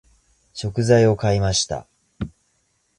[0.55, 1.85] 食材を買いました。